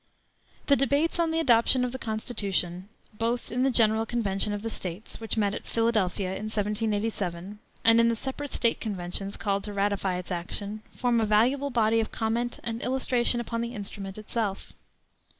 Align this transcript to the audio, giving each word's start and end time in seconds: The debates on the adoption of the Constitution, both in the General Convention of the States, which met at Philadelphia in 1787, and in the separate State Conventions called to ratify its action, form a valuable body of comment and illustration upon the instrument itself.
The 0.65 0.75
debates 0.75 1.19
on 1.19 1.29
the 1.29 1.39
adoption 1.39 1.85
of 1.85 1.91
the 1.91 1.99
Constitution, 1.99 2.89
both 3.13 3.51
in 3.51 3.61
the 3.61 3.69
General 3.69 4.07
Convention 4.07 4.51
of 4.51 4.63
the 4.63 4.69
States, 4.71 5.19
which 5.21 5.37
met 5.37 5.53
at 5.53 5.67
Philadelphia 5.67 6.29
in 6.29 6.45
1787, 6.49 7.59
and 7.85 7.99
in 7.99 8.07
the 8.07 8.15
separate 8.15 8.51
State 8.51 8.79
Conventions 8.81 9.37
called 9.37 9.63
to 9.65 9.73
ratify 9.73 10.17
its 10.17 10.31
action, 10.31 10.81
form 10.95 11.21
a 11.21 11.25
valuable 11.27 11.69
body 11.69 11.99
of 11.99 12.11
comment 12.11 12.57
and 12.63 12.81
illustration 12.81 13.39
upon 13.39 13.61
the 13.61 13.75
instrument 13.75 14.17
itself. 14.17 14.73